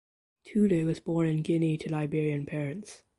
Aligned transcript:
Toure 0.47 0.83
was 0.83 0.99
born 0.99 1.27
in 1.27 1.43
Guinea 1.43 1.77
to 1.77 1.87
Liberian 1.91 2.43
parents. 2.47 3.03